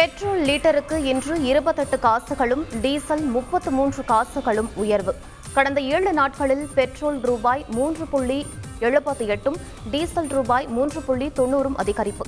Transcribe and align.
Petrol 0.00 0.44
லிட்டருக்கு 0.46 0.96
இன்று 1.04 1.42
இருபத்தெட்டு 1.42 1.98
காசுகளும் 1.98 2.66
டீசல் 2.80 3.20
முப்பத்து 3.20 3.70
மூன்று 3.70 4.04
காசுகளும் 4.04 4.70
உயர்வு. 4.74 5.14
கடந்த 5.52 5.80
ஏழு 5.80 6.12
நாட்களில் 6.12 6.68
பெட்ரோல் 6.74 7.20
ரூபாய் 7.20 7.64
மூன்று 7.68 8.04
புள்ளி 8.06 8.46
எழுபத்தி 8.80 9.26
எட்டும் 9.26 9.56
டீசல் 9.90 10.28
ரூபாய் 10.28 10.66
மூன்று 10.66 11.00
புள்ளி 11.00 11.26
தொண்ணூறும் 11.26 11.76
அதிகரிப்பு. 11.76 12.26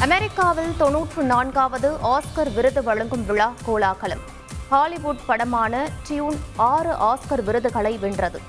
அமெரிக்காவில் 0.00 0.72
தொன்னூற்று 0.76 1.22
நான்காவது 1.22 1.90
ஆஸ்கர் 2.02 2.54
விருது 2.54 2.82
வழங்கும் 2.82 3.26
விழா 3.26 3.52
கோலாகலம். 3.64 4.20
ஹாலிவுட் 4.70 5.24
படமான 5.26 5.88
டியூன் 6.08 6.40
ஆறு 6.56 6.90
ஆஸ்கர் 6.90 7.44
விருதுகளை 7.44 7.98
வென்றது. 7.98 8.40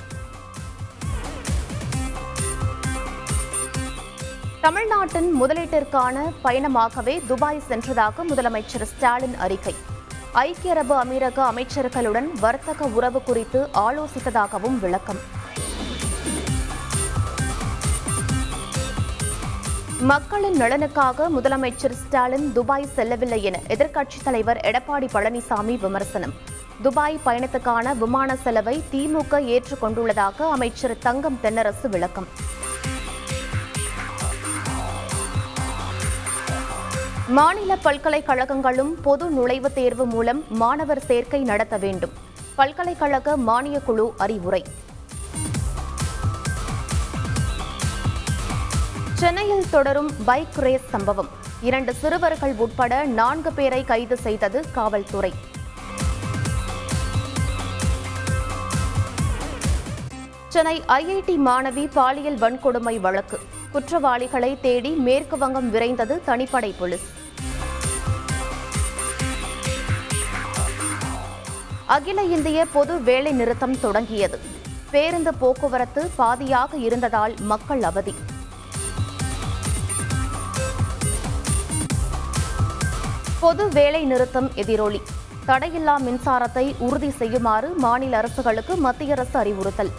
தமிழ்நாட்டின் 4.63 5.43
முதலீட்டிற்கான 5.43 6.33
பயணமாகவே 6.43 7.21
துபாய் 7.27 7.61
சென்றதாக 7.69 8.23
முதலமைச்சர் 8.29 8.83
ஸ்டாலின் 8.83 9.35
அறிக்கை. 9.37 9.75
ஐக்கிய 10.31 10.73
அரபு 10.73 11.03
அமீரக 11.03 11.39
அமைச்சர்களுடன் 11.51 12.27
வர்த்தக 12.39 12.85
உறவு 12.85 13.23
குறித்து 13.23 13.69
ஆலோசித்ததாகவும் 13.73 14.79
விளக்கம். 14.79 15.19
மக்களின் 19.99 20.57
நலனுக்காக 20.61 21.29
முதலமைச்சர் 21.29 21.91
ஸ்டாலின் 21.91 22.53
துபாய் 22.53 22.89
செல்லவில்லை 22.95 23.43
என 23.43 23.59
எதிர்க்கட்சித் 23.67 24.23
தலைவர் 24.23 24.57
எடப்பாடி 24.57 25.09
பழனிசாமி 25.13 25.79
விமர்சனம். 25.79 26.33
துபாய் 26.81 27.19
பயணத்துக்கான 27.25 27.97
விமான 27.97 28.35
செலவை 28.35 28.83
திமுக 28.91 29.31
ஏற்றுக்கொண்டுள்ளதாக 29.31 30.49
அமைச்சர் 30.49 30.97
தங்கம் 30.97 31.39
தென்னரசு 31.43 31.89
விளக்கம். 31.89 32.27
மாநில 37.27 37.75
பல்கலைக்கழகங்களும் 37.75 39.01
பொது 39.01 39.29
நுழைவுத் 39.29 39.73
தேர்வு 39.73 40.05
மூலம் 40.05 40.43
மாணவர் 40.49 41.05
சேர்க்கை 41.05 41.41
நடத்த 41.41 41.77
வேண்டும். 41.77 42.11
பல்கலைக்கழக 42.55 43.37
மானியக் 43.37 43.83
குழு 43.83 44.13
அறிவுரை. 44.17 44.63
சென்னையில் 49.13 49.69
தொடரும் 49.69 50.11
பைக் 50.25 50.55
ரேஸ் 50.55 50.89
சம்பவம். 50.89 51.29
இரண்டு 51.61 51.93
சிறுவர்கள் 51.93 52.53
உட்பட 52.53 53.03
நான்கு 53.03 53.53
பேரை 53.53 53.85
கைது 53.85 54.17
செய்தது 54.17 54.71
காவல்துறை. 54.71 55.33
சென்னை 60.47 60.81
ஐஐடி 60.87 61.37
மாணவி 61.45 61.89
பாலியல் 61.93 62.37
வன்கொடுமை 62.37 62.99
வழக்கு. 62.99 63.39
குற்றவாளிகளை 63.71 64.57
தேடி 64.61 64.89
மேற்கு 64.89 65.37
வங்கம் 65.37 65.69
விரைந்தது 65.69 66.19
தனிப்படை 66.27 66.73
போலீஸ். 66.79 67.21
அகில 71.93 72.23
இந்திய 72.23 72.59
பொது 72.65 73.01
வேலை 73.01 73.31
நிறுத்தம் 73.31 73.79
தொடங்கியது. 73.79 74.39
பேருந்து 74.91 75.33
போக்குவரத்து 75.33 76.11
பாதியாக 76.17 76.73
இருந்ததால் 76.73 77.33
மக்கள் 77.39 77.83
அவதி. 77.83 78.13
பொது 83.39 83.69
வேலை 83.69 84.03
நிறுத்தம் 84.03 84.49
எதிரொலி. 84.55 85.01
தடையில்லா 85.47 85.95
மின்சாரத்தை 86.07 86.75
உறுதி 86.79 87.09
செய்யுமாறு 87.09 87.69
மாநில 87.77 88.17
அரசுகளுக்கு 88.17 88.75
மத்திய 88.75 89.13
அரசு 89.13 89.39
அறிவுறுத்தல். 89.39 89.93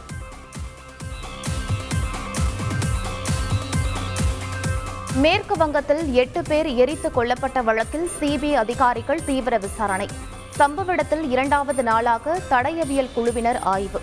மேற்கு 5.14 5.56
வங்கத்தில் 5.56 6.12
எட்டு 6.12 6.42
பேர் 6.42 6.66
எரித்து 6.66 7.10
கொல்லப்பட்ட 7.10 7.64
வழக்கில் 7.64 8.10
சிபிஐ 8.20 8.52
அதிகாரிகள் 8.52 9.24
தீவிர 9.24 9.58
விசாரணை. 9.58 10.08
சம்பவ 10.58 10.92
இடத்தில் 10.92 11.30
இரண்டாவது 11.30 11.82
நாளாக 11.82 12.40
தடயவியல் 12.50 13.08
குழுவினர் 13.14 13.58
ஆய்வு. 13.62 14.00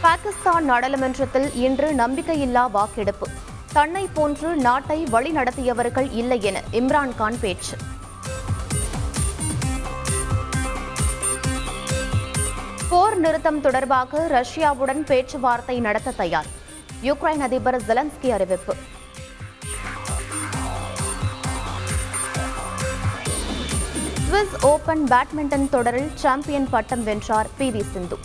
பாகிஸ்தான் 0.00 0.64
நாடாளுமன்றத்தில் 0.64 1.54
இன்று 1.54 1.92
நம்பிக்கையில்லா 1.92 2.70
வாக்கெடுப்பு. 2.70 3.28
தன்னை 3.72 4.08
போன்று 4.14 4.56
நாட்டை 4.56 5.04
வழிநடத்தியவர்கள் 5.04 6.12
இல்லை 6.12 6.42
என 6.42 6.62
இம்ரான்கான் 6.72 7.38
பேச்சு. 7.40 7.76
போர் 12.88 13.18
நிறுத்தம் 13.18 13.60
தொடர்பாக 13.60 14.26
ரஷ்யாவுடன் 14.36 15.02
பேச்சுவார்த்தை 15.06 15.80
நடத்த 15.80 16.10
தயார். 16.10 16.46
யுக்ரைன் 17.02 17.44
அதிபர் 17.48 17.82
ஜெலன்ஸ்கி 17.82 18.30
அறிவிப்பு. 18.30 18.76
சுவிஸ் 24.28 24.56
ஓபன் 24.60 25.04
பேட்மிண்டன் 25.04 25.68
தொடரில் 25.68 26.10
சாம்பியன் 26.14 26.66
பட்டம் 26.70 27.04
வென்றார் 27.04 27.48
பி 27.58 27.70
வி 27.70 27.82
சிந்து. 27.92 28.16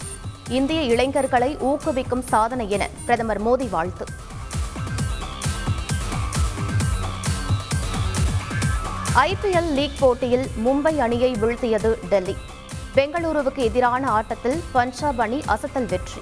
இந்திய 0.49 0.81
இளைஞர்களை 0.81 1.57
ஊக்குவிக்கும் 1.57 2.23
சாதனை 2.23 2.69
என 2.69 2.89
பிரதமர் 3.05 3.41
மோடி 3.47 3.69
வாழ்த்து. 3.69 4.05
ஐபிஎல் 9.15 9.71
லீக் 9.71 9.99
போட்டியில் 9.99 10.47
மும்பை 10.65 10.97
அணியை 10.97 11.31
வீழ்த்தியது 11.33 11.91
டெல்லி. 12.09 12.35
பெங்களூருவுக்கு 12.95 13.63
எதிரான 13.69 14.09
ஆட்டத்தில் 14.09 14.63
பஞ்சாப் 14.71 15.21
அணி 15.21 15.41
அசத்தல் 15.47 15.89
வெற்றி. 15.89 16.21